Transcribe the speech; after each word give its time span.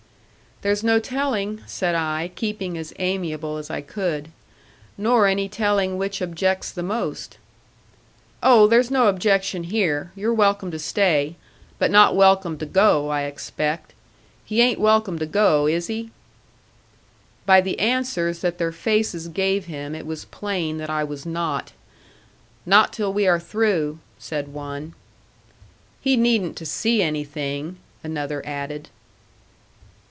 "There's 0.61 0.83
no 0.83 0.99
telling," 0.99 1.63
said 1.65 1.95
I, 1.95 2.29
keeping 2.35 2.77
as 2.77 2.93
amiable 2.99 3.57
as 3.57 3.71
I 3.71 3.81
could; 3.81 4.27
"nor 4.95 5.25
any 5.25 5.49
telling 5.49 5.97
which 5.97 6.21
objects 6.21 6.71
the 6.71 6.83
most." 6.83 7.39
"Oh, 8.43 8.67
there's 8.67 8.91
no 8.91 9.07
objection 9.07 9.63
here. 9.63 10.11
You're 10.13 10.35
welcome 10.35 10.69
to 10.69 10.77
stay. 10.77 11.35
But 11.79 11.89
not 11.89 12.15
welcome 12.15 12.59
to 12.59 12.67
go, 12.67 13.09
I 13.09 13.23
expect. 13.23 13.95
He 14.45 14.61
ain't 14.61 14.79
welcome 14.79 15.17
to 15.17 15.25
go, 15.25 15.65
is 15.65 15.87
he?" 15.87 16.11
By 17.47 17.59
the 17.59 17.79
answers 17.79 18.41
that 18.41 18.59
their 18.59 18.71
faces 18.71 19.29
gave 19.29 19.65
him 19.65 19.95
it 19.95 20.05
was 20.05 20.25
plain 20.25 20.77
that 20.77 20.91
I 20.91 21.03
was 21.03 21.25
not. 21.25 21.71
"Not 22.67 22.93
till 22.93 23.11
we 23.11 23.25
are 23.27 23.39
through," 23.39 23.97
said 24.19 24.49
one. 24.53 24.93
"He 26.01 26.15
needn't 26.15 26.55
to 26.57 26.67
see 26.67 27.01
anything,"' 27.01 27.77
another 28.03 28.45
added. 28.45 28.89